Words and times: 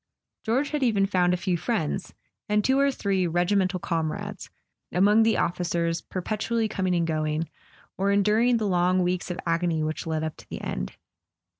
George 0.43 0.71
had 0.71 0.81
even 0.81 1.05
found 1.05 1.31
a 1.31 1.37
few 1.37 1.55
friends, 1.55 2.15
and 2.49 2.65
two 2.65 2.79
or 2.79 2.89
three 2.91 3.27
regimental 3.27 3.79
comrades, 3.79 4.49
among 4.91 5.21
the 5.21 5.37
officers 5.37 6.01
perpetually 6.01 6.67
coming 6.67 6.95
and 6.95 7.05
going, 7.05 7.47
or 7.99 8.07
endur¬ 8.09 8.47
ing 8.49 8.57
the 8.57 8.65
long 8.67 9.03
weeks 9.03 9.29
of 9.29 9.39
agony 9.45 9.83
which 9.83 10.07
led 10.07 10.23
up 10.23 10.35
to 10.37 10.49
the 10.49 10.59
end. 10.61 10.93